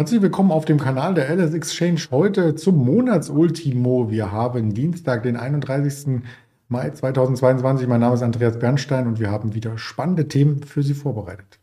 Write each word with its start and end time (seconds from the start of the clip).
Herzlich 0.00 0.22
willkommen 0.22 0.50
auf 0.50 0.64
dem 0.64 0.78
Kanal 0.80 1.12
der 1.12 1.28
LS 1.28 1.52
Exchange 1.52 2.00
heute 2.10 2.54
zum 2.54 2.78
Monatsultimo. 2.86 4.10
Wir 4.10 4.32
haben 4.32 4.72
Dienstag, 4.72 5.24
den 5.24 5.36
31. 5.36 6.22
Mai 6.68 6.88
2022. 6.88 7.86
Mein 7.86 8.00
Name 8.00 8.14
ist 8.14 8.22
Andreas 8.22 8.58
Bernstein 8.58 9.06
und 9.06 9.20
wir 9.20 9.30
haben 9.30 9.54
wieder 9.54 9.76
spannende 9.76 10.26
Themen 10.26 10.62
für 10.62 10.82
Sie 10.82 10.94
vorbereitet. 10.94 11.60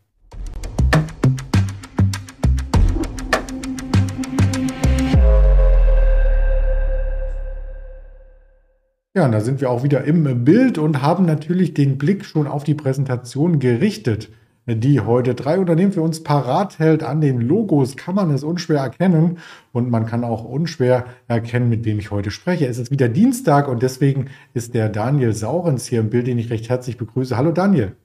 Ja, 9.16 9.24
und 9.24 9.32
da 9.32 9.40
sind 9.40 9.60
wir 9.60 9.68
auch 9.68 9.82
wieder 9.82 10.04
im 10.04 10.44
Bild 10.44 10.78
und 10.78 11.02
haben 11.02 11.24
natürlich 11.24 11.74
den 11.74 11.98
Blick 11.98 12.24
schon 12.24 12.46
auf 12.46 12.62
die 12.62 12.74
Präsentation 12.74 13.58
gerichtet 13.58 14.30
die 14.76 15.00
heute 15.00 15.34
drei 15.34 15.58
Unternehmen 15.58 15.92
für 15.92 16.02
uns 16.02 16.22
parat 16.22 16.78
hält. 16.78 17.02
An 17.02 17.20
den 17.20 17.40
Logos 17.40 17.96
kann 17.96 18.14
man 18.14 18.30
es 18.30 18.44
unschwer 18.44 18.80
erkennen 18.80 19.38
und 19.72 19.90
man 19.90 20.06
kann 20.06 20.24
auch 20.24 20.44
unschwer 20.44 21.06
erkennen, 21.26 21.68
mit 21.70 21.84
wem 21.84 21.98
ich 21.98 22.10
heute 22.10 22.30
spreche. 22.30 22.66
Es 22.66 22.78
ist 22.78 22.90
wieder 22.90 23.08
Dienstag 23.08 23.68
und 23.68 23.82
deswegen 23.82 24.30
ist 24.52 24.74
der 24.74 24.88
Daniel 24.88 25.32
Saurens 25.32 25.86
hier 25.86 26.00
im 26.00 26.10
Bild, 26.10 26.26
den 26.26 26.38
ich 26.38 26.50
recht 26.50 26.68
herzlich 26.68 26.98
begrüße. 26.98 27.36
Hallo 27.36 27.52
Daniel. 27.52 27.96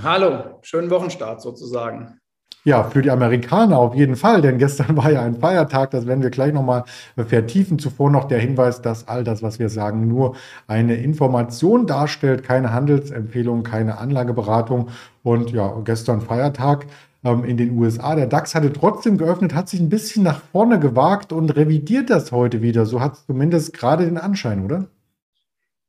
Hallo, 0.00 0.58
schönen 0.62 0.90
Wochenstart 0.90 1.42
sozusagen. 1.42 2.18
Ja, 2.64 2.84
für 2.84 3.02
die 3.02 3.10
Amerikaner 3.10 3.78
auf 3.78 3.94
jeden 3.94 4.16
Fall, 4.16 4.42
denn 4.42 4.58
gestern 4.58 4.96
war 4.98 5.10
ja 5.10 5.22
ein 5.22 5.36
Feiertag, 5.36 5.90
das 5.92 6.06
werden 6.06 6.22
wir 6.22 6.30
gleich 6.30 6.52
nochmal 6.52 6.84
vertiefen. 7.16 7.78
Zuvor 7.78 8.10
noch 8.10 8.24
der 8.24 8.40
Hinweis, 8.40 8.82
dass 8.82 9.08
all 9.08 9.24
das, 9.24 9.42
was 9.42 9.58
wir 9.58 9.68
sagen, 9.68 10.08
nur 10.08 10.34
eine 10.66 10.96
Information 10.96 11.86
darstellt, 11.86 12.42
keine 12.42 12.72
Handelsempfehlung, 12.72 13.62
keine 13.62 13.98
Anlageberatung. 13.98 14.88
Und 15.22 15.50
ja, 15.50 15.72
gestern 15.84 16.20
Feiertag 16.20 16.86
ähm, 17.24 17.44
in 17.44 17.56
den 17.56 17.76
USA. 17.78 18.14
Der 18.14 18.26
DAX 18.26 18.54
hatte 18.54 18.72
trotzdem 18.72 19.18
geöffnet, 19.18 19.54
hat 19.54 19.68
sich 19.68 19.80
ein 19.80 19.88
bisschen 19.88 20.22
nach 20.22 20.40
vorne 20.52 20.78
gewagt 20.78 21.32
und 21.32 21.50
revidiert 21.56 22.10
das 22.10 22.32
heute 22.32 22.62
wieder. 22.62 22.86
So 22.86 23.00
hat 23.00 23.14
es 23.14 23.26
zumindest 23.26 23.72
gerade 23.72 24.04
den 24.04 24.18
Anschein, 24.18 24.64
oder? 24.64 24.86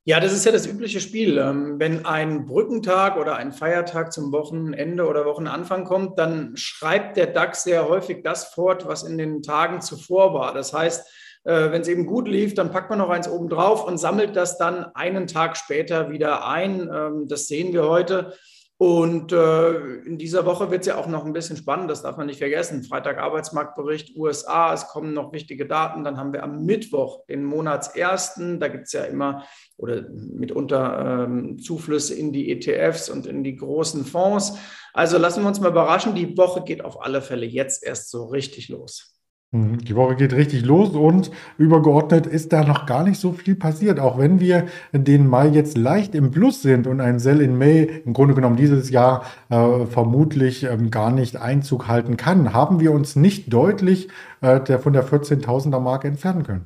Ja, 0.06 0.20
das 0.20 0.34
ist 0.34 0.46
ja 0.46 0.52
das 0.52 0.66
übliche 0.66 1.02
Spiel. 1.02 1.38
Ähm, 1.38 1.80
wenn 1.80 2.06
ein 2.06 2.46
Brückentag 2.46 3.18
oder 3.18 3.36
ein 3.36 3.52
Feiertag 3.52 4.12
zum 4.12 4.32
Wochenende 4.32 5.06
oder 5.06 5.26
Wochenanfang 5.26 5.84
kommt, 5.84 6.18
dann 6.18 6.56
schreibt 6.56 7.18
der 7.18 7.28
DAX 7.28 7.64
sehr 7.64 7.88
häufig 7.88 8.24
das 8.24 8.46
fort, 8.54 8.88
was 8.88 9.04
in 9.04 9.18
den 9.18 9.44
Tagen 9.44 9.82
zuvor 9.82 10.34
war. 10.34 10.54
Das 10.54 10.74
heißt, 10.74 11.08
äh, 11.44 11.72
wenn 11.72 11.82
es 11.82 11.88
eben 11.88 12.06
gut 12.06 12.28
lief, 12.28 12.54
dann 12.54 12.72
packt 12.72 12.90
man 12.90 13.00
noch 13.00 13.10
eins 13.10 13.30
oben 13.30 13.50
drauf 13.50 13.86
und 13.86 13.98
sammelt 13.98 14.36
das 14.36 14.58
dann 14.58 14.86
einen 14.96 15.28
Tag 15.28 15.58
später 15.58 16.10
wieder 16.10 16.48
ein. 16.48 16.90
Ähm, 16.92 17.28
das 17.28 17.48
sehen 17.48 17.74
wir 17.74 17.84
heute. 17.84 18.34
Und 18.82 19.34
äh, 19.34 19.96
in 20.06 20.18
dieser 20.18 20.46
Woche 20.46 20.72
wird 20.72 20.82
es 20.82 20.88
ja 20.88 20.96
auch 20.96 21.08
noch 21.08 21.26
ein 21.26 21.34
bisschen 21.34 21.58
spannend, 21.58 21.92
das 21.92 22.02
darf 22.02 22.16
man 22.16 22.28
nicht 22.28 22.38
vergessen. 22.40 22.86
Freitag 22.86 23.18
Arbeitsmarktbericht 23.18 24.16
USA, 24.16 24.74
es 24.74 24.88
kommen 24.88 25.14
noch 25.14 25.34
wichtige 25.34 25.68
Daten. 25.68 26.06
Dann 26.06 26.16
haben 26.16 26.32
wir 26.32 26.44
am 26.44 26.64
Mittwoch 26.64 27.26
den 27.26 27.44
Monatsersten. 27.44 28.58
Da 28.62 28.70
gibt 28.70 28.86
es 28.86 28.94
ja 28.94 29.04
immer 29.04 29.44
oder 29.76 30.04
mitunter 30.10 31.26
ähm, 31.26 31.60
Zuflüsse 31.60 32.16
in 32.16 32.32
die 32.32 32.52
ETFs 32.52 33.10
und 33.10 33.26
in 33.26 33.44
die 33.44 33.58
großen 33.58 34.06
Fonds. 34.06 34.58
Also 34.94 35.18
lassen 35.18 35.44
wir 35.44 35.50
uns 35.50 35.60
mal 35.60 35.72
überraschen. 35.72 36.16
Die 36.16 36.38
Woche 36.38 36.64
geht 36.64 36.86
auf 36.86 37.04
alle 37.04 37.22
Fälle 37.22 37.46
jetzt 37.46 37.84
erst 37.84 38.10
so 38.10 38.28
richtig 38.28 38.70
los. 38.70 39.19
Mhm. 39.52 39.80
Die 39.80 39.96
Woche 39.96 40.16
geht 40.16 40.34
richtig 40.34 40.64
los 40.64 40.90
und 40.90 41.32
übergeordnet 41.58 42.28
ist 42.28 42.54
da 42.54 42.64
noch 42.64 42.86
gar 42.86 43.04
nicht 43.04 43.20
so 43.20 43.32
viel 43.32 43.56
passiert. 43.56 44.00
Auch 44.00 44.20
wenn 44.20 44.40
wir 44.40 44.68
den 44.94 45.28
Mai 45.28 45.48
jetzt 45.48 45.76
leicht 45.76 46.14
im 46.14 46.30
Plus 46.30 46.62
sind 46.62 46.86
und 46.86 47.02
ein 47.02 47.20
Sell 47.20 47.42
in 47.42 47.58
May 47.58 48.02
im 48.06 48.14
Grunde 48.14 48.36
genommen 48.36 48.58
dieses 48.58 48.92
Jahr 48.92 49.24
äh, 49.50 49.86
vermutlich 49.88 50.66
ähm, 50.66 50.92
gar 50.92 51.12
nicht 51.12 51.38
Einzug 51.38 51.88
halten 51.88 52.16
kann, 52.16 52.54
haben 52.54 52.80
wir 52.80 52.92
uns 52.92 53.16
nicht 53.16 53.52
deutlich 53.52 54.10
äh, 54.42 54.60
der, 54.60 54.78
von 54.78 54.94
der 54.94 55.06
14.000er 55.06 55.80
Marke 55.80 56.08
entfernen 56.08 56.44
können. 56.44 56.66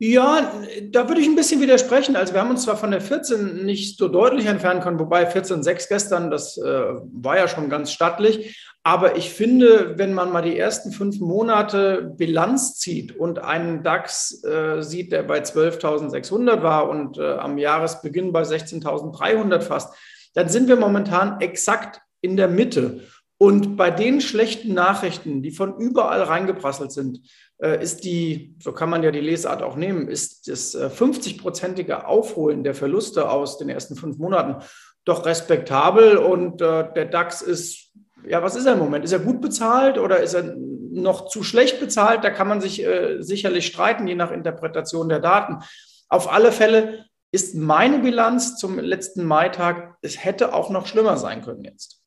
Ja, 0.00 0.52
da 0.90 1.08
würde 1.08 1.20
ich 1.20 1.26
ein 1.26 1.34
bisschen 1.34 1.60
widersprechen. 1.60 2.14
Also 2.14 2.32
wir 2.32 2.40
haben 2.40 2.50
uns 2.50 2.62
zwar 2.62 2.76
von 2.76 2.92
der 2.92 3.00
14 3.00 3.64
nicht 3.64 3.98
so 3.98 4.06
deutlich 4.06 4.46
entfernen 4.46 4.80
können, 4.80 5.00
wobei 5.00 5.28
14,6 5.28 5.88
gestern, 5.88 6.30
das 6.30 6.56
äh, 6.56 6.62
war 6.62 7.36
ja 7.36 7.48
schon 7.48 7.68
ganz 7.68 7.90
stattlich. 7.90 8.56
Aber 8.84 9.16
ich 9.16 9.30
finde, 9.30 9.98
wenn 9.98 10.14
man 10.14 10.30
mal 10.30 10.42
die 10.42 10.56
ersten 10.56 10.92
fünf 10.92 11.18
Monate 11.18 12.14
Bilanz 12.16 12.78
zieht 12.78 13.16
und 13.16 13.40
einen 13.40 13.82
DAX 13.82 14.44
äh, 14.44 14.82
sieht, 14.82 15.10
der 15.10 15.24
bei 15.24 15.40
12.600 15.40 16.62
war 16.62 16.88
und 16.88 17.18
äh, 17.18 17.32
am 17.32 17.58
Jahresbeginn 17.58 18.32
bei 18.32 18.42
16.300 18.42 19.60
fast, 19.62 19.94
dann 20.34 20.48
sind 20.48 20.68
wir 20.68 20.76
momentan 20.76 21.40
exakt 21.40 22.00
in 22.20 22.36
der 22.36 22.48
Mitte. 22.48 23.00
Und 23.40 23.76
bei 23.76 23.92
den 23.92 24.20
schlechten 24.20 24.74
Nachrichten, 24.74 25.42
die 25.42 25.52
von 25.52 25.78
überall 25.78 26.22
reingeprasselt 26.22 26.90
sind, 26.90 27.20
äh, 27.58 27.80
ist 27.80 28.04
die, 28.04 28.56
so 28.60 28.72
kann 28.72 28.90
man 28.90 29.04
ja 29.04 29.12
die 29.12 29.20
Lesart 29.20 29.62
auch 29.62 29.76
nehmen, 29.76 30.08
ist 30.08 30.48
das 30.48 30.76
50-prozentige 30.76 31.92
äh, 31.92 32.04
Aufholen 32.04 32.64
der 32.64 32.74
Verluste 32.74 33.30
aus 33.30 33.56
den 33.56 33.68
ersten 33.68 33.94
fünf 33.94 34.18
Monaten 34.18 34.56
doch 35.04 35.24
respektabel. 35.24 36.18
Und 36.18 36.60
äh, 36.60 36.92
der 36.92 37.04
DAX 37.04 37.40
ist, 37.40 37.92
ja, 38.26 38.42
was 38.42 38.56
ist 38.56 38.66
er 38.66 38.72
im 38.72 38.80
Moment? 38.80 39.04
Ist 39.04 39.12
er 39.12 39.20
gut 39.20 39.40
bezahlt 39.40 39.98
oder 39.98 40.20
ist 40.20 40.34
er 40.34 40.56
noch 40.90 41.28
zu 41.28 41.44
schlecht 41.44 41.78
bezahlt? 41.78 42.24
Da 42.24 42.30
kann 42.30 42.48
man 42.48 42.60
sich 42.60 42.84
sicherlich 43.20 43.66
streiten, 43.66 44.08
je 44.08 44.16
nach 44.16 44.32
Interpretation 44.32 45.08
der 45.08 45.20
Daten. 45.20 45.62
Auf 46.08 46.30
alle 46.30 46.50
Fälle 46.50 47.06
ist 47.30 47.54
meine 47.54 48.00
Bilanz 48.00 48.56
zum 48.56 48.78
letzten 48.78 49.24
Maitag, 49.24 49.96
es 50.02 50.24
hätte 50.24 50.52
auch 50.52 50.70
noch 50.70 50.86
schlimmer 50.86 51.16
sein 51.16 51.42
können 51.42 51.62
jetzt. 51.62 51.97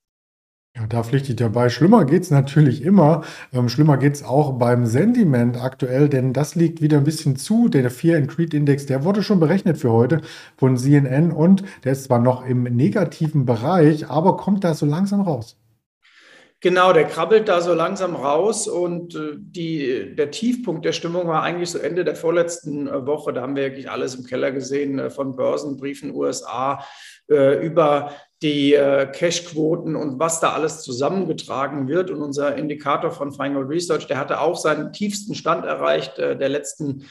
Ja, 0.76 0.88
da 0.88 1.04
pflichte 1.04 1.32
ich 1.32 1.36
dabei. 1.36 1.68
Schlimmer 1.68 2.06
geht 2.06 2.24
es 2.24 2.32
natürlich 2.32 2.82
immer. 2.82 3.24
Ähm, 3.52 3.68
schlimmer 3.68 3.98
geht 3.98 4.14
es 4.14 4.24
auch 4.24 4.54
beim 4.54 4.86
Sentiment 4.86 5.62
aktuell, 5.62 6.08
denn 6.08 6.32
das 6.32 6.56
liegt 6.56 6.82
wieder 6.82 6.98
ein 6.98 7.04
bisschen 7.04 7.36
zu. 7.36 7.68
Der 7.68 7.92
Fear 7.92 8.18
and 8.18 8.30
Creed 8.30 8.54
Index, 8.54 8.86
der 8.86 9.04
wurde 9.04 9.22
schon 9.22 9.42
berechnet 9.42 9.78
für 9.78 9.92
heute 9.92 10.22
von 10.56 10.78
CNN 10.78 11.32
und 11.32 11.64
der 11.84 11.92
ist 11.92 12.06
zwar 12.06 12.20
noch 12.20 12.46
im 12.46 12.64
negativen 12.64 13.46
Bereich, 13.46 14.08
aber 14.10 14.38
kommt 14.38 14.64
da 14.64 14.74
so 14.74 14.86
langsam 14.86 15.22
raus. 15.22 15.58
Genau, 16.62 16.94
der 16.94 17.06
krabbelt 17.06 17.50
da 17.50 17.60
so 17.60 17.74
langsam 17.74 18.16
raus 18.16 18.68
und 18.68 19.16
äh, 19.16 19.32
die, 19.36 20.16
der 20.16 20.30
Tiefpunkt 20.30 20.86
der 20.86 20.94
Stimmung 20.94 21.28
war 21.28 21.42
eigentlich 21.42 21.72
so 21.72 21.80
Ende 21.80 22.06
der 22.06 22.16
vorletzten 22.16 22.88
äh, 22.88 23.06
Woche. 23.08 23.34
Da 23.34 23.42
haben 23.42 23.56
wir 23.56 23.64
wirklich 23.64 23.90
alles 23.90 24.14
im 24.14 24.26
Keller 24.26 24.52
gesehen, 24.52 25.00
äh, 25.00 25.10
von 25.10 25.36
Börsenbriefen 25.36 26.16
USA 26.16 26.86
über 27.28 28.12
die 28.42 28.72
Cashquoten 28.72 29.96
und 29.96 30.20
was 30.20 30.40
da 30.40 30.54
alles 30.54 30.82
zusammengetragen 30.82 31.88
wird. 31.88 32.10
Und 32.10 32.22
unser 32.22 32.56
Indikator 32.56 33.12
von 33.12 33.32
Final 33.32 33.64
Research, 33.64 34.08
der 34.08 34.18
hatte 34.18 34.42
auch 34.42 34.58
seinen 34.58 34.94
tiefsten 34.94 35.36
Stand 35.36 35.64
erreicht 35.64 36.18
der 36.18 36.50
letzten 36.50 37.06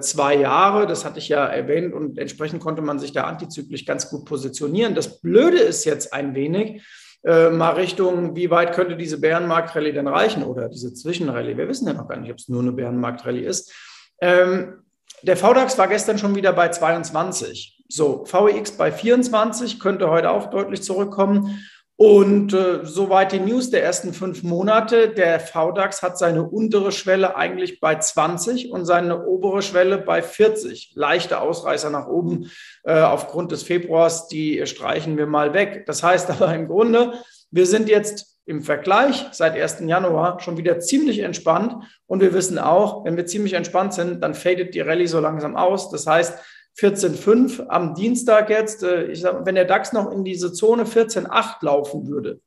zwei 0.00 0.34
Jahre. 0.34 0.88
Das 0.88 1.04
hatte 1.04 1.20
ich 1.20 1.28
ja 1.28 1.46
erwähnt 1.46 1.94
und 1.94 2.18
entsprechend 2.18 2.60
konnte 2.60 2.82
man 2.82 2.98
sich 2.98 3.12
da 3.12 3.24
antizyklisch 3.24 3.84
ganz 3.84 4.10
gut 4.10 4.24
positionieren. 4.24 4.96
Das 4.96 5.20
Blöde 5.20 5.58
ist 5.58 5.84
jetzt 5.84 6.12
ein 6.12 6.34
wenig, 6.34 6.82
äh, 7.26 7.50
mal 7.50 7.72
Richtung, 7.72 8.36
wie 8.36 8.50
weit 8.50 8.72
könnte 8.72 8.96
diese 8.96 9.20
Bärenmarkt-Rallye 9.20 9.92
denn 9.92 10.06
reichen 10.06 10.44
oder 10.44 10.68
diese 10.68 10.94
Zwischenrallye? 10.94 11.56
Wir 11.56 11.68
wissen 11.68 11.88
ja 11.88 11.92
noch 11.92 12.06
gar 12.06 12.18
nicht, 12.18 12.30
ob 12.30 12.38
es 12.38 12.48
nur 12.48 12.62
eine 12.62 12.70
Bärenmarkt-Rallye 12.70 13.44
ist. 13.44 13.74
Ähm, 14.20 14.84
der 15.22 15.36
VDAX 15.36 15.76
war 15.76 15.88
gestern 15.88 16.18
schon 16.18 16.36
wieder 16.36 16.52
bei 16.52 16.68
22. 16.68 17.75
So, 17.88 18.24
VEX 18.26 18.72
bei 18.72 18.90
24 18.90 19.78
könnte 19.80 20.10
heute 20.10 20.30
auch 20.30 20.50
deutlich 20.50 20.82
zurückkommen. 20.82 21.60
Und 21.98 22.52
äh, 22.52 22.80
soweit 22.84 23.32
die 23.32 23.40
News 23.40 23.70
der 23.70 23.82
ersten 23.82 24.12
fünf 24.12 24.42
Monate. 24.42 25.08
Der 25.08 25.40
VDAX 25.40 26.02
hat 26.02 26.18
seine 26.18 26.42
untere 26.42 26.92
Schwelle 26.92 27.36
eigentlich 27.36 27.80
bei 27.80 27.94
20 27.94 28.70
und 28.70 28.84
seine 28.84 29.24
obere 29.24 29.62
Schwelle 29.62 29.96
bei 29.96 30.20
40. 30.20 30.92
Leichte 30.94 31.40
Ausreißer 31.40 31.88
nach 31.88 32.06
oben 32.06 32.50
äh, 32.84 33.00
aufgrund 33.00 33.50
des 33.50 33.62
Februars, 33.62 34.28
die 34.28 34.66
streichen 34.66 35.16
wir 35.16 35.26
mal 35.26 35.54
weg. 35.54 35.86
Das 35.86 36.02
heißt 36.02 36.30
aber 36.38 36.54
im 36.54 36.68
Grunde, 36.68 37.14
wir 37.50 37.64
sind 37.64 37.88
jetzt 37.88 38.36
im 38.44 38.62
Vergleich 38.62 39.26
seit 39.32 39.54
1. 39.54 39.80
Januar 39.86 40.38
schon 40.40 40.58
wieder 40.58 40.78
ziemlich 40.80 41.20
entspannt. 41.20 41.82
Und 42.06 42.20
wir 42.20 42.34
wissen 42.34 42.58
auch, 42.58 43.06
wenn 43.06 43.16
wir 43.16 43.24
ziemlich 43.24 43.54
entspannt 43.54 43.94
sind, 43.94 44.22
dann 44.22 44.34
fadet 44.34 44.74
die 44.74 44.80
Rallye 44.80 45.06
so 45.06 45.18
langsam 45.18 45.56
aus. 45.56 45.90
Das 45.90 46.06
heißt, 46.06 46.38
14,5 46.78 47.66
am 47.68 47.94
Dienstag 47.94 48.50
jetzt. 48.50 48.82
Äh, 48.82 49.06
ich 49.06 49.20
sag, 49.20 49.46
wenn 49.46 49.54
der 49.54 49.64
DAX 49.64 49.92
noch 49.92 50.10
in 50.10 50.24
diese 50.24 50.52
Zone 50.52 50.84
14,8 50.84 51.64
laufen 51.64 52.08
würde, 52.08 52.40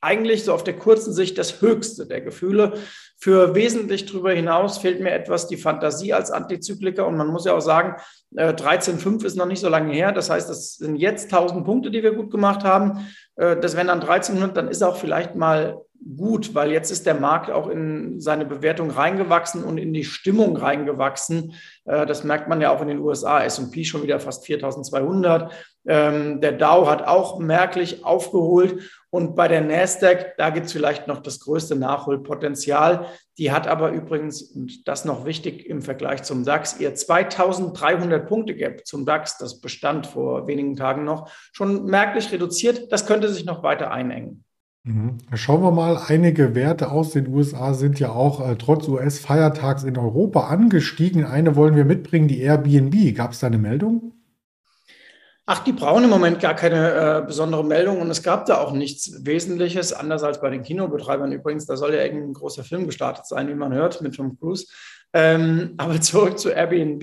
eigentlich 0.00 0.44
so 0.44 0.52
auf 0.52 0.62
der 0.62 0.78
kurzen 0.78 1.12
Sicht 1.12 1.36
das 1.38 1.60
höchste 1.60 2.06
der 2.06 2.20
Gefühle. 2.20 2.74
Für 3.18 3.54
wesentlich 3.54 4.06
darüber 4.06 4.30
hinaus 4.30 4.78
fehlt 4.78 5.00
mir 5.00 5.10
etwas 5.10 5.48
die 5.48 5.56
Fantasie 5.56 6.12
als 6.12 6.30
Antizykliker. 6.30 7.06
Und 7.06 7.16
man 7.16 7.28
muss 7.28 7.46
ja 7.46 7.54
auch 7.54 7.60
sagen, 7.60 7.96
13,5 8.34 9.22
äh, 9.22 9.26
ist 9.26 9.36
noch 9.36 9.46
nicht 9.46 9.60
so 9.60 9.68
lange 9.68 9.92
her. 9.92 10.12
Das 10.12 10.30
heißt, 10.30 10.48
das 10.48 10.76
sind 10.76 10.96
jetzt 10.96 11.32
1000 11.32 11.64
Punkte, 11.64 11.90
die 11.90 12.02
wir 12.02 12.12
gut 12.12 12.30
gemacht 12.30 12.62
haben. 12.62 13.08
Äh, 13.36 13.56
das 13.58 13.74
wären 13.74 13.88
dann 13.88 14.00
1300, 14.00 14.56
dann 14.56 14.68
ist 14.68 14.82
auch 14.82 14.96
vielleicht 14.96 15.34
mal 15.34 15.80
gut, 16.16 16.54
weil 16.54 16.70
jetzt 16.70 16.90
ist 16.90 17.06
der 17.06 17.14
Markt 17.14 17.50
auch 17.50 17.68
in 17.68 18.20
seine 18.20 18.44
Bewertung 18.44 18.90
reingewachsen 18.90 19.64
und 19.64 19.78
in 19.78 19.92
die 19.92 20.04
Stimmung 20.04 20.56
reingewachsen. 20.56 21.54
Äh, 21.84 22.06
das 22.06 22.24
merkt 22.24 22.48
man 22.48 22.60
ja 22.60 22.70
auch 22.70 22.80
in 22.80 22.88
den 22.88 23.00
USA. 23.00 23.42
S&P 23.42 23.84
schon 23.84 24.02
wieder 24.02 24.20
fast 24.20 24.44
4.200. 24.44 25.50
Ähm, 25.88 26.40
der 26.40 26.52
Dow 26.52 26.88
hat 26.88 27.06
auch 27.06 27.38
merklich 27.38 28.04
aufgeholt. 28.04 28.82
Und 29.10 29.34
bei 29.34 29.48
der 29.48 29.60
Nasdaq, 29.60 30.34
da 30.36 30.50
gibt 30.50 30.66
es 30.66 30.72
vielleicht 30.72 31.06
noch 31.06 31.22
das 31.22 31.40
größte 31.40 31.76
Nachholpotenzial. 31.76 33.06
Die 33.38 33.52
hat 33.52 33.66
aber 33.68 33.90
übrigens, 33.90 34.42
und 34.42 34.88
das 34.88 35.04
noch 35.04 35.24
wichtig 35.24 35.66
im 35.66 35.80
Vergleich 35.80 36.22
zum 36.22 36.44
DAX, 36.44 36.80
ihr 36.80 36.94
2300 36.94 38.26
Punkte 38.26 38.54
Gap 38.54 38.86
zum 38.86 39.06
DAX, 39.06 39.38
das 39.38 39.60
bestand 39.60 40.06
vor 40.06 40.46
wenigen 40.46 40.76
Tagen 40.76 41.04
noch, 41.04 41.30
schon 41.52 41.84
merklich 41.84 42.32
reduziert. 42.32 42.90
Das 42.92 43.06
könnte 43.06 43.28
sich 43.28 43.44
noch 43.44 43.62
weiter 43.62 43.90
einengen. 43.90 44.45
Mhm. 44.86 45.18
Schauen 45.34 45.62
wir 45.62 45.72
mal, 45.72 45.98
einige 46.06 46.54
Werte 46.54 46.92
aus 46.92 47.10
den 47.10 47.26
USA 47.26 47.74
sind 47.74 47.98
ja 47.98 48.10
auch 48.10 48.48
äh, 48.48 48.54
trotz 48.54 48.86
US-Feiertags 48.86 49.82
in 49.82 49.98
Europa 49.98 50.46
angestiegen. 50.46 51.24
Eine 51.24 51.56
wollen 51.56 51.74
wir 51.74 51.84
mitbringen, 51.84 52.28
die 52.28 52.40
Airbnb. 52.40 53.16
Gab 53.16 53.32
es 53.32 53.40
da 53.40 53.48
eine 53.48 53.58
Meldung? 53.58 54.12
Ach, 55.44 55.64
die 55.64 55.72
brauchen 55.72 56.04
im 56.04 56.10
Moment 56.10 56.38
gar 56.38 56.54
keine 56.54 56.92
äh, 56.92 57.26
besondere 57.26 57.64
Meldung 57.64 58.00
und 58.00 58.08
es 58.10 58.22
gab 58.22 58.46
da 58.46 58.58
auch 58.58 58.72
nichts 58.72 59.24
Wesentliches, 59.24 59.92
anders 59.92 60.22
als 60.22 60.40
bei 60.40 60.50
den 60.50 60.62
Kinobetreibern 60.62 61.32
übrigens. 61.32 61.66
Da 61.66 61.76
soll 61.76 61.92
ja 61.92 62.04
irgendein 62.04 62.34
großer 62.34 62.62
Film 62.62 62.86
gestartet 62.86 63.26
sein, 63.26 63.48
wie 63.48 63.54
man 63.54 63.74
hört, 63.74 64.00
mit 64.02 64.14
Tom 64.14 64.38
Cruise. 64.38 64.66
Ähm, 65.12 65.74
aber 65.78 66.00
zurück 66.00 66.38
zu 66.38 66.50
Airbnb. 66.50 67.02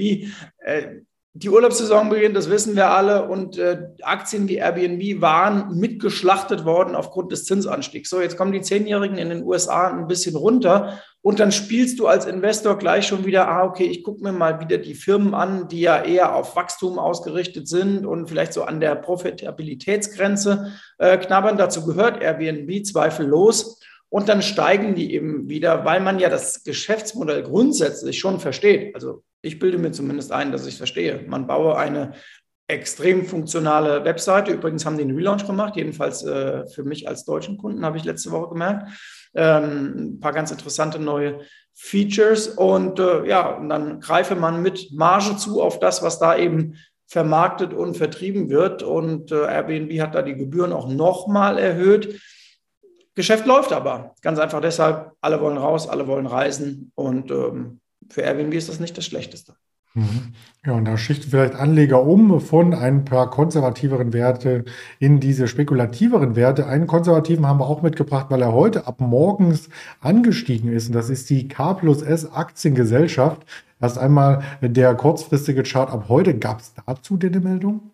Äh, 0.60 1.02
die 1.36 1.50
Urlaubssaison 1.50 2.10
beginnt, 2.10 2.36
das 2.36 2.50
wissen 2.52 2.76
wir 2.76 2.92
alle, 2.92 3.28
und 3.28 3.58
äh, 3.58 3.90
Aktien 4.04 4.48
wie 4.48 4.58
Airbnb 4.58 5.20
waren 5.20 5.76
mitgeschlachtet 5.80 6.64
worden 6.64 6.96
aufgrund 6.96 7.32
des 7.32 7.46
Zinsanstiegs. 7.46 8.10
So, 8.12 8.22
jetzt 8.22 8.38
kommen 8.38 8.52
die 8.52 8.62
Zehnjährigen 8.62 9.18
in 9.18 9.30
den 9.30 9.44
USA 9.44 9.88
ein 9.88 10.08
bisschen 10.08 10.36
runter 10.36 11.00
und 11.26 11.40
dann 11.40 11.52
spielst 11.52 12.00
du 12.00 12.06
als 12.06 12.26
Investor 12.26 12.78
gleich 12.78 13.08
schon 13.08 13.26
wieder, 13.26 13.48
ah, 13.48 13.64
okay, 13.64 13.86
ich 13.86 14.04
gucke 14.04 14.22
mir 14.22 14.32
mal 14.32 14.60
wieder 14.60 14.78
die 14.78 14.94
Firmen 14.94 15.34
an, 15.34 15.70
die 15.70 15.82
ja 15.82 16.04
eher 16.04 16.36
auf 16.36 16.56
Wachstum 16.56 17.00
ausgerichtet 17.00 17.68
sind 17.68 18.06
und 18.06 18.28
vielleicht 18.28 18.54
so 18.54 18.64
an 18.64 18.80
der 18.80 18.96
Profitabilitätsgrenze 18.96 20.74
äh, 21.00 21.18
knabbern. 21.18 21.58
Dazu 21.58 21.86
gehört 21.86 22.22
Airbnb 22.22 22.86
zweifellos. 22.86 23.80
Und 24.10 24.30
dann 24.30 24.44
steigen 24.44 24.94
die 24.94 25.16
eben 25.16 25.50
wieder, 25.50 25.86
weil 25.86 26.00
man 26.00 26.20
ja 26.20 26.30
das 26.30 26.64
Geschäftsmodell 26.64 27.42
grundsätzlich 27.42 28.20
schon 28.20 28.40
versteht. 28.40 28.94
Also 28.94 29.24
ich 29.44 29.60
bilde 29.60 29.78
mir 29.78 29.92
zumindest 29.92 30.31
ein, 30.31 30.51
dass 30.51 30.66
ich 30.66 30.74
es 30.74 30.78
verstehe. 30.78 31.25
Man 31.28 31.45
baue 31.45 31.78
eine 31.78 32.13
extrem 32.68 33.25
funktionale 33.25 34.06
Webseite. 34.06 34.51
Übrigens 34.51 34.86
haben 34.86 34.98
die 34.98 35.04
einen 35.04 35.16
Relaunch 35.16 35.45
gemacht, 35.45 35.75
jedenfalls 35.75 36.24
äh, 36.24 36.66
für 36.68 36.84
mich 36.84 37.07
als 37.07 37.25
deutschen 37.25 37.57
Kunden, 37.57 37.86
habe 37.86 37.98
ich 37.98 38.06
letzte 38.06 38.31
Woche 38.31 38.50
gemerkt. 38.50 38.90
Ähm, 39.36 40.16
ein 40.16 40.19
paar 40.22 40.31
ganz 40.31 40.50
interessante 40.51 40.98
neue 40.98 41.42
Features. 41.74 42.48
Und 42.48 43.00
äh, 43.00 43.28
ja, 43.28 43.50
und 43.57 43.68
dann 43.68 44.00
greife 44.00 44.36
man 44.36 44.62
mit 44.62 44.92
Marge 44.94 45.36
zu 45.36 45.62
auf 45.62 45.78
das, 45.80 46.01
was 46.01 46.19
da 46.19 46.38
eben 46.38 46.75
vermarktet 47.07 47.74
und 47.74 47.98
vertrieben 47.98 48.50
wird. 48.50 48.81
Und 48.81 49.34
äh, 49.34 49.46
Airbnb 49.46 49.92
hat 50.00 50.16
da 50.16 50.22
die 50.22 50.36
Gebühren 50.36 50.72
auch 50.72 50.88
nochmal 50.88 51.60
erhöht. 51.60 52.22
Geschäft 53.13 53.46
läuft 53.46 53.74
aber. 53.74 54.16
Ganz 54.22 54.39
einfach 54.39 54.62
deshalb, 54.62 55.12
alle 55.19 55.42
wollen 55.42 55.57
raus, 55.57 55.88
alle 55.88 56.07
wollen 56.07 56.28
reisen 56.28 56.92
und 56.96 57.30
ähm, 57.30 57.81
für 58.13 58.21
Airbnb 58.21 58.54
ist 58.54 58.69
das 58.69 58.80
nicht 58.80 58.98
das 58.98 59.06
Schlechteste. 59.06 59.56
Mhm. 59.95 60.33
Ja, 60.65 60.74
und 60.74 60.86
da 60.86 60.98
schichten 60.98 61.30
vielleicht 61.30 61.56
Anleger 61.56 62.04
um 62.04 62.42
von 62.42 62.74
ein 62.74 63.06
paar 63.06 63.30
konservativeren 63.30 64.12
Werte 64.12 64.65
in 65.00 65.19
diese 65.19 65.48
spekulativeren 65.48 66.36
Werte. 66.36 66.65
Einen 66.65 66.88
konservativen 66.88 67.48
haben 67.48 67.60
wir 67.60 67.68
auch 67.68 67.83
mitgebracht, 67.83 68.27
weil 68.30 68.42
er 68.42 68.54
heute 68.54 68.88
ab 68.88 69.01
morgens 69.01 69.69
angestiegen 70.00 70.71
ist. 70.71 70.88
Und 70.88 70.94
das 70.94 71.10
ist 71.10 71.30
die 71.30 71.48
K 71.48 71.74
plus 71.75 72.01
S 72.01 72.31
Aktiengesellschaft. 72.31 73.45
Erst 73.81 73.98
einmal 73.98 74.44
der 74.62 74.95
kurzfristige 74.95 75.63
Chart 75.63 75.92
ab 75.92 76.06
heute. 76.07 76.38
Gab 76.38 76.62
es 76.62 76.74
dazu 76.86 77.18
denn 77.18 77.33
eine 77.33 77.42
Meldung? 77.42 77.92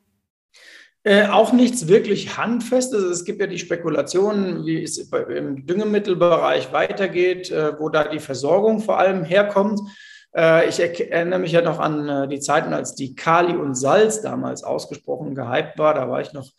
Äh, 1.04 1.28
auch 1.28 1.54
nichts 1.54 1.88
wirklich 1.88 2.38
Handfestes. 2.38 3.04
Es 3.04 3.26
gibt 3.26 3.42
ja 3.42 3.48
die 3.48 3.58
Spekulationen, 3.58 4.66
wie 4.66 4.84
es 4.84 4.98
im 4.98 5.66
Düngemittelbereich 5.66 6.72
weitergeht, 6.72 7.52
äh, 7.52 7.80
wo 7.80 7.90
da 7.90 8.08
die 8.08 8.20
Versorgung 8.20 8.80
vor 8.80 9.00
allem 9.00 9.24
herkommt. 9.24 9.80
Äh, 10.36 10.70
ich 10.70 10.80
erinnere 10.80 11.40
mich 11.40 11.52
ja 11.52 11.62
noch 11.62 11.80
an 11.80 12.08
äh, 12.08 12.28
die 12.28 12.40
Zeiten, 12.40 12.74
als 12.74 12.96
die 12.96 13.16
Kali 13.16 13.56
und 13.56 13.76
Salz 13.76 14.22
damals 14.22 14.64
ausgesprochen 14.64 15.36
gehypt 15.36 15.78
war. 15.78 15.94
Da 15.94 16.10
war 16.10 16.22
ich 16.22 16.34
noch 16.34 16.50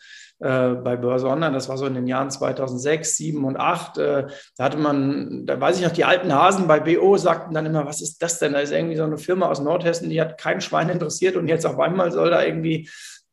äh, 0.40 0.70
bei 0.70 0.96
Börse 0.96 1.28
Online. 1.28 1.52
Das 1.52 1.68
war 1.68 1.78
so 1.78 1.86
in 1.86 1.94
den 1.94 2.06
Jahren 2.06 2.30
2006, 2.30 3.16
2007 3.16 3.44
und 3.44 3.54
2008. 3.54 4.28
da 4.56 4.64
hatte 4.64 4.78
man, 4.78 5.46
da 5.46 5.60
weiß 5.60 5.78
ich 5.78 5.84
noch, 5.84 5.92
die 5.92 6.04
alten 6.04 6.32
Hasen 6.34 6.66
bei 6.66 6.80
BO 6.80 7.16
sagten 7.16 7.54
dann 7.54 7.66
immer, 7.66 7.86
was 7.86 8.00
ist 8.00 8.22
das 8.22 8.38
denn? 8.38 8.54
Da 8.54 8.60
ist 8.60 8.72
irgendwie 8.72 8.96
so 8.96 9.04
eine 9.04 9.18
Firma 9.18 9.48
aus 9.48 9.60
Nordhessen, 9.60 10.10
die 10.10 10.20
hat 10.20 10.38
kein 10.38 10.60
Schwein 10.60 10.88
interessiert 10.88 11.36
und 11.36 11.48
jetzt 11.48 11.66
auf 11.66 11.78
einmal 11.78 12.10
soll 12.10 12.30
da 12.30 12.42
irgendwie 12.42 12.88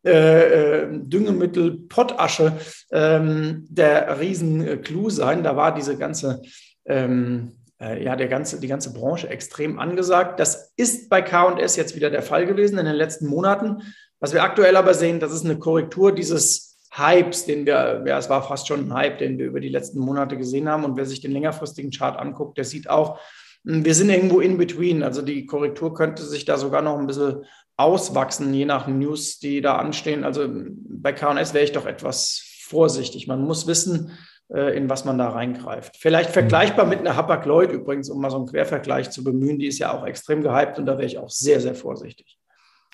äh, 0.08 0.84
äh, 0.84 0.88
Düngemittel, 0.92 1.80
Pottasche 1.90 2.54
ähm, 2.92 3.66
der 3.70 4.20
Riesenclou 4.20 5.10
sein. 5.10 5.44
Da 5.44 5.58
war 5.58 5.74
diese 5.74 5.98
ganze, 5.98 6.42
ähm, 6.86 7.58
äh, 7.80 8.04
ja, 8.04 8.16
der 8.16 8.28
ganze, 8.28 8.60
die 8.60 8.68
ganze 8.68 8.94
Branche 8.94 9.30
extrem 9.30 9.80
angesagt. 9.80 10.40
Das 10.40 10.74
ist 10.76 11.10
bei 11.10 11.22
KS 11.22 11.76
jetzt 11.76 11.96
wieder 11.96 12.10
der 12.10 12.24
Fall 12.24 12.46
gewesen 12.46 12.78
in 12.78 12.86
den 12.86 12.96
letzten 12.96 13.28
Monaten. 13.28 13.84
Was 14.20 14.34
wir 14.34 14.44
aktuell 14.44 14.76
aber 14.76 14.94
sehen, 14.94 15.20
das 15.20 15.32
ist 15.32 15.46
eine 15.46 15.60
Korrektur 15.60 16.12
dieses 16.12 16.78
Hypes, 16.92 17.46
den 17.46 17.66
wir, 17.66 18.04
ja, 18.06 18.18
es 18.18 18.30
war 18.30 18.42
fast 18.42 18.68
schon 18.68 18.88
ein 18.88 18.94
Hype, 18.94 19.20
den 19.20 19.38
wir 19.38 19.46
über 19.46 19.60
die 19.60 19.70
letzten 19.70 20.00
Monate 20.00 20.38
gesehen 20.38 20.68
haben. 20.68 20.84
Und 20.84 20.98
wer 20.98 21.06
sich 21.06 21.22
den 21.22 21.32
längerfristigen 21.32 21.92
Chart 21.92 22.18
anguckt, 22.18 22.58
der 22.58 22.66
sieht 22.66 22.90
auch, 22.90 23.20
hm, 23.66 23.86
wir 23.86 23.94
sind 23.94 24.10
irgendwo 24.10 24.40
in 24.40 24.58
between. 24.58 25.04
Also 25.04 25.22
die 25.22 25.46
Korrektur 25.46 25.94
könnte 25.94 26.24
sich 26.24 26.46
da 26.46 26.58
sogar 26.58 26.82
noch 26.82 26.98
ein 26.98 27.08
bisschen 27.08 27.46
auswachsen, 27.76 28.52
je 28.54 28.66
nach 28.66 28.88
News, 28.88 29.38
die 29.38 29.62
da 29.62 29.76
anstehen. 29.76 30.24
Also 30.24 30.48
bei 30.50 31.14
KS 31.14 31.54
wäre 31.54 31.66
ich 31.66 31.74
doch 31.74 31.86
etwas 31.86 32.42
vorsichtig. 32.64 33.28
Man 33.28 33.44
muss 33.44 33.68
wissen, 33.68 34.18
in 34.50 34.90
was 34.90 35.04
man 35.04 35.18
da 35.18 35.30
reingreift. 35.30 35.98
Vielleicht 35.98 36.30
vergleichbar 36.30 36.86
mit 36.86 37.00
einer 37.00 37.18
Hapag-Lloyd 37.18 37.72
übrigens, 37.72 38.10
um 38.10 38.22
mal 38.22 38.30
so 38.30 38.38
einen 38.38 38.48
Quervergleich 38.48 39.10
zu 39.10 39.24
bemühen. 39.24 39.60
Die 39.60 39.68
ist 39.68 39.80
ja 39.80 39.92
auch 39.92 40.06
extrem 40.06 40.42
gehypt 40.42 40.80
und 40.80 40.86
da 40.86 40.94
wäre 40.94 41.06
ich 41.06 41.18
auch 41.18 41.30
sehr, 41.30 41.60
sehr 41.60 41.76
vorsichtig. 41.76 42.38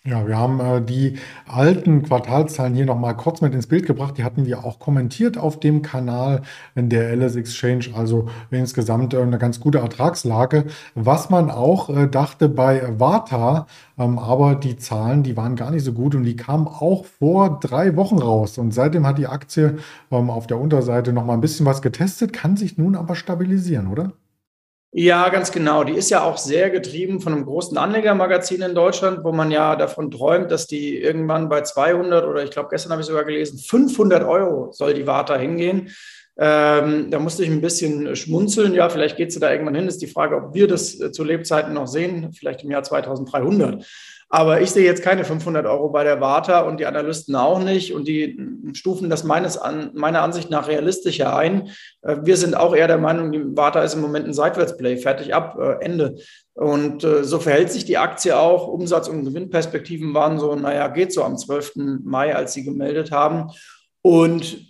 Ja, 0.05 0.27
wir 0.27 0.37
haben 0.37 0.59
äh, 0.59 0.81
die 0.81 1.17
alten 1.47 2.03
Quartalzahlen 2.03 2.73
hier 2.75 2.85
nochmal 2.85 3.15
kurz 3.15 3.39
mit 3.39 3.53
ins 3.53 3.67
Bild 3.67 3.85
gebracht. 3.85 4.17
Die 4.17 4.25
hatten 4.25 4.45
wir 4.45 4.65
auch 4.65 4.77
kommentiert 4.77 5.37
auf 5.37 5.61
dem 5.61 5.81
Kanal 5.81 6.41
in 6.75 6.89
der 6.89 7.15
LS 7.15 7.37
Exchange. 7.37 7.85
Also 7.95 8.27
insgesamt 8.51 9.13
äh, 9.13 9.21
eine 9.21 9.37
ganz 9.37 9.61
gute 9.61 9.77
Ertragslage. 9.77 10.65
Was 10.93 11.29
man 11.29 11.49
auch 11.49 11.89
äh, 11.89 12.07
dachte 12.09 12.49
bei 12.49 12.99
Vata, 12.99 13.65
ähm, 13.97 14.19
aber 14.19 14.55
die 14.55 14.75
Zahlen, 14.75 15.23
die 15.23 15.37
waren 15.37 15.55
gar 15.55 15.71
nicht 15.71 15.85
so 15.85 15.93
gut 15.93 16.15
und 16.15 16.23
die 16.25 16.35
kamen 16.35 16.67
auch 16.67 17.05
vor 17.05 17.61
drei 17.61 17.95
Wochen 17.95 18.19
raus. 18.19 18.57
Und 18.57 18.73
seitdem 18.73 19.07
hat 19.07 19.17
die 19.17 19.27
Aktie 19.27 19.77
ähm, 20.11 20.29
auf 20.29 20.47
der 20.47 20.59
Unterseite 20.59 21.13
nochmal 21.13 21.37
ein 21.37 21.41
bisschen 21.41 21.65
was 21.65 21.81
getestet, 21.81 22.33
kann 22.33 22.57
sich 22.57 22.77
nun 22.77 22.97
aber 22.97 23.15
stabilisieren, 23.15 23.87
oder? 23.87 24.11
Ja, 24.95 25.29
ganz 25.29 25.51
genau. 25.51 25.83
Die 25.83 25.93
ist 25.93 26.11
ja 26.11 26.23
auch 26.23 26.37
sehr 26.37 26.69
getrieben 26.69 27.19
von 27.19 27.33
einem 27.33 27.45
großen 27.45 27.75
Anlegermagazin 27.79 28.61
in 28.61 28.75
Deutschland, 28.75 29.23
wo 29.23 29.31
man 29.31 29.49
ja 29.49 29.75
davon 29.75 30.11
träumt, 30.11 30.51
dass 30.51 30.67
die 30.67 30.99
irgendwann 30.99 31.49
bei 31.49 31.61
200 31.61 32.27
oder 32.27 32.43
ich 32.43 32.51
glaube, 32.51 32.69
gestern 32.69 32.91
habe 32.91 33.01
ich 33.01 33.07
sogar 33.07 33.23
gelesen, 33.23 33.57
500 33.57 34.23
Euro 34.23 34.71
soll 34.71 34.93
die 34.93 35.07
Warte 35.07 35.35
hingehen. 35.39 35.89
Ähm, 36.37 37.09
da 37.09 37.17
musste 37.17 37.43
ich 37.43 37.49
ein 37.49 37.61
bisschen 37.61 38.15
schmunzeln. 38.15 38.75
Ja, 38.75 38.87
vielleicht 38.89 39.17
geht 39.17 39.33
sie 39.33 39.39
da 39.39 39.51
irgendwann 39.51 39.73
hin. 39.73 39.87
Ist 39.87 40.03
die 40.03 40.07
Frage, 40.07 40.35
ob 40.35 40.53
wir 40.53 40.67
das 40.67 40.99
äh, 40.99 41.11
zu 41.11 41.23
Lebzeiten 41.23 41.73
noch 41.73 41.87
sehen, 41.87 42.31
vielleicht 42.31 42.63
im 42.63 42.69
Jahr 42.69 42.83
2300. 42.83 43.83
Aber 44.29 44.61
ich 44.61 44.71
sehe 44.71 44.85
jetzt 44.85 45.03
keine 45.03 45.25
500 45.25 45.65
Euro 45.65 45.89
bei 45.89 46.03
der 46.03 46.21
Warta 46.21 46.61
und 46.61 46.79
die 46.79 46.85
Analysten 46.87 47.35
auch 47.35 47.59
nicht. 47.63 47.93
Und 47.93 48.07
die 48.07 48.39
stufen 48.71 49.09
das 49.09 49.23
meines 49.23 49.57
an, 49.57 49.91
meiner 49.93 50.21
Ansicht 50.21 50.49
nach 50.49 50.67
realistischer 50.67 51.35
ein. 51.35 51.69
Äh, 52.01 52.17
wir 52.23 52.37
sind 52.37 52.55
auch 52.55 52.75
eher 52.75 52.87
der 52.87 52.97
Meinung, 52.97 53.31
die 53.31 53.57
Warta 53.57 53.83
ist 53.83 53.93
im 53.93 54.01
Moment 54.01 54.25
ein 54.25 54.33
Seitwärtsplay. 54.33 54.97
Fertig 54.97 55.33
ab, 55.33 55.57
äh, 55.59 55.83
Ende. 55.83 56.15
Und 56.53 57.03
äh, 57.03 57.23
so 57.23 57.39
verhält 57.39 57.71
sich 57.71 57.85
die 57.85 57.97
Aktie 57.97 58.37
auch. 58.37 58.67
Umsatz- 58.67 59.09
und 59.09 59.25
Gewinnperspektiven 59.25 60.13
waren 60.13 60.39
so, 60.39 60.55
naja, 60.55 60.87
geht 60.87 61.11
so 61.11 61.23
am 61.23 61.37
12. 61.37 61.73
Mai, 62.03 62.35
als 62.35 62.53
sie 62.53 62.63
gemeldet 62.63 63.11
haben. 63.11 63.51
Und 64.01 64.65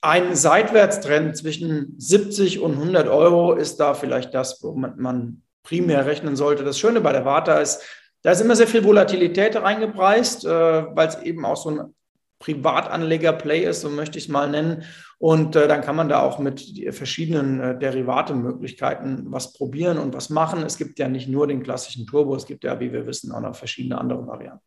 ein 0.00 0.34
Seitwärtstrend 0.34 1.36
zwischen 1.36 1.94
70 1.98 2.60
und 2.60 2.72
100 2.72 3.08
Euro 3.08 3.54
ist 3.54 3.78
da 3.78 3.94
vielleicht 3.94 4.34
das, 4.34 4.62
womit 4.62 4.98
man 4.98 5.42
primär 5.62 6.06
rechnen 6.06 6.36
sollte. 6.36 6.64
Das 6.64 6.78
Schöne 6.78 7.00
bei 7.00 7.12
der 7.12 7.24
Warta 7.24 7.58
ist, 7.58 7.82
da 8.22 8.30
ist 8.30 8.40
immer 8.40 8.54
sehr 8.56 8.68
viel 8.68 8.84
Volatilität 8.84 9.56
reingepreist, 9.56 10.44
weil 10.44 11.08
es 11.08 11.20
eben 11.22 11.44
auch 11.44 11.56
so 11.56 11.70
ein 11.70 11.94
Privatanleger-Play 12.46 13.64
ist, 13.64 13.80
so 13.80 13.90
möchte 13.90 14.18
ich 14.18 14.24
es 14.24 14.30
mal 14.30 14.48
nennen. 14.48 14.84
Und 15.18 15.56
äh, 15.56 15.66
dann 15.66 15.80
kann 15.80 15.96
man 15.96 16.08
da 16.08 16.20
auch 16.20 16.38
mit 16.38 16.62
verschiedenen 16.90 17.60
äh, 17.60 17.78
Derivate-Möglichkeiten 17.78 19.26
was 19.28 19.52
probieren 19.52 19.98
und 19.98 20.14
was 20.14 20.30
machen. 20.30 20.62
Es 20.62 20.78
gibt 20.78 20.98
ja 20.98 21.08
nicht 21.08 21.28
nur 21.28 21.46
den 21.46 21.62
klassischen 21.62 22.06
Turbo, 22.06 22.34
es 22.36 22.46
gibt 22.46 22.64
ja, 22.64 22.78
wie 22.80 22.92
wir 22.92 23.06
wissen, 23.06 23.32
auch 23.32 23.40
noch 23.40 23.56
verschiedene 23.56 23.98
andere 23.98 24.26
Varianten. 24.26 24.62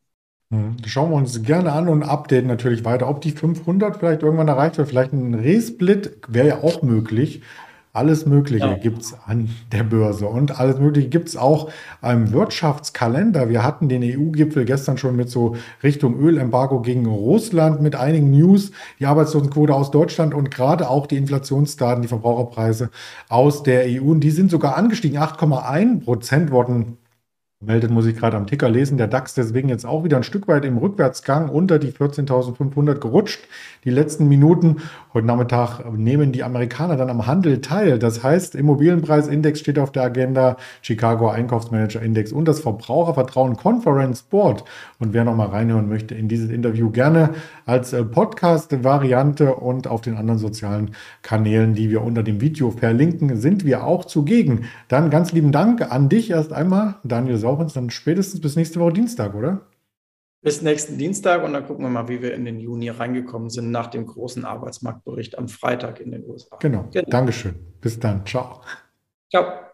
Hm, 0.52 0.78
schauen 0.86 1.12
wir 1.12 1.18
uns 1.18 1.44
gerne 1.44 1.72
an 1.72 1.88
und 1.88 2.02
updaten 2.02 2.48
natürlich 2.48 2.84
weiter. 2.84 3.08
Ob 3.08 3.22
die 3.22 3.32
500 3.32 3.98
vielleicht 3.98 4.24
irgendwann 4.24 4.48
erreicht 4.48 4.78
wird, 4.78 4.90
vielleicht 4.90 5.14
ein 5.14 5.36
Resplit 5.36 6.20
wäre 6.28 6.48
ja 6.48 6.64
auch 6.64 6.82
möglich. 6.82 7.42
Alles 7.92 8.28
Mögliche 8.28 8.68
ja. 8.68 8.74
gibt 8.76 9.02
es 9.02 9.16
an 9.26 9.50
der 9.72 9.82
Börse 9.82 10.28
und 10.28 10.60
alles 10.60 10.78
Mögliche 10.78 11.10
gibt 11.10 11.28
es 11.28 11.36
auch 11.36 11.72
im 12.04 12.32
Wirtschaftskalender. 12.32 13.50
Wir 13.50 13.64
hatten 13.64 13.90
den 13.90 14.04
EU-Gipfel 14.04 14.64
gestern 14.64 15.00
schon 15.00 15.16
mit 15.16 15.32
so 15.32 15.56
Richtung 15.82 16.20
Ölembargo 16.20 16.82
gegen 16.82 17.08
Russland 17.08 17.82
mit 17.82 17.96
einigen 17.96 18.30
News, 18.30 18.72
die 19.00 19.08
Arbeitslosenquote 19.08 19.74
aus 19.74 19.90
Deutschland 19.90 20.36
und 20.36 20.52
gerade 20.52 20.88
auch 20.88 21.08
die 21.08 21.18
Inflationsdaten, 21.18 22.04
die 22.04 22.08
Verbraucherpreise 22.08 22.92
aus 23.28 23.64
der 23.64 23.86
EU. 23.88 24.12
Und 24.12 24.20
die 24.20 24.30
sind 24.30 24.52
sogar 24.52 24.78
angestiegen. 24.78 25.18
8,1 25.18 26.04
Prozent 26.04 26.52
wurden 26.52 26.99
meldet, 27.62 27.92
muss 27.92 28.06
ich 28.06 28.16
gerade 28.16 28.38
am 28.38 28.48
Ticker 28.48 28.70
lesen. 28.70 28.98
Der 28.98 29.08
DAX 29.08 29.34
deswegen 29.34 29.68
jetzt 29.68 29.86
auch 29.86 30.06
wieder 30.06 30.16
ein 30.16 30.24
Stück 30.24 30.48
weit 30.48 30.64
im 30.64 30.78
Rückwärtsgang 30.78 31.50
unter 31.50 31.78
die 31.78 31.92
14.500 31.92 33.00
gerutscht. 33.00 33.42
Die 33.84 33.90
letzten 33.90 34.30
Minuten. 34.30 34.78
Heute 35.14 35.28
Nachmittag 35.28 35.84
nehmen 35.92 36.32
die 36.32 36.44
Amerikaner 36.44 36.96
dann 36.96 37.10
am 37.10 37.28
Handel 37.28 37.60
teil. 37.60 38.00
Das 38.00 38.24
heißt, 38.24 38.56
Immobilienpreisindex 38.56 39.60
steht 39.60 39.78
auf 39.78 39.92
der 39.92 40.04
Agenda, 40.04 40.56
Chicago 40.82 41.28
Einkaufsmanager 41.28 42.02
Index 42.02 42.32
und 42.32 42.48
das 42.48 42.62
Verbrauchervertrauen 42.62 43.58
Conference 43.58 44.22
Board. 44.22 44.64
Und 44.98 45.14
wer 45.14 45.26
noch 45.26 45.36
mal 45.36 45.48
reinhören 45.48 45.90
möchte 45.90 46.16
in 46.16 46.30
dieses 46.30 46.50
Interview 46.50 46.92
gerne 46.92 47.32
als 47.66 47.92
äh, 47.92 48.06
Podcast-Variante 48.06 49.56
und 49.56 49.86
auf 49.88 50.00
den 50.00 50.16
anderen 50.16 50.40
sozialen 50.40 50.92
Kanälen, 51.24 51.74
die 51.74 51.90
wir 51.90 52.04
unter 52.04 52.24
dem 52.24 52.40
Video 52.40 52.72
verlinken, 52.72 53.36
sind 53.36 53.66
wir 53.66 53.84
auch 53.84 54.06
zugegen. 54.06 54.64
Dann 54.88 55.10
ganz 55.10 55.34
lieben 55.34 55.52
Dank 55.52 55.92
an 55.92 56.08
dich 56.08 56.30
erst 56.32 56.54
einmal, 56.54 56.96
Daniel 57.04 57.36
Sau 57.36 57.49
auch 57.50 57.60
uns 57.60 57.74
dann 57.74 57.90
spätestens 57.90 58.42
bis 58.42 58.56
nächste 58.56 58.80
Woche 58.80 58.94
Dienstag, 58.94 59.34
oder? 59.36 59.68
Bis 60.42 60.62
nächsten 60.62 60.98
Dienstag 60.98 61.44
und 61.44 61.52
dann 61.54 61.68
gucken 61.68 61.84
wir 61.84 61.90
mal, 61.90 62.08
wie 62.08 62.22
wir 62.22 62.34
in 62.34 62.46
den 62.46 62.60
Juni 62.60 62.90
reingekommen 62.90 63.50
sind 63.50 63.72
nach 63.72 63.88
dem 63.88 64.06
großen 64.06 64.46
Arbeitsmarktbericht 64.46 65.38
am 65.38 65.50
Freitag 65.50 66.00
in 66.00 66.12
den 66.12 66.26
USA. 66.26 66.58
Genau. 66.58 66.88
genau. 66.92 67.10
Dankeschön. 67.10 67.56
Bis 67.82 68.00
dann. 68.00 68.26
Ciao. 68.26 68.62
Ciao. 69.30 69.69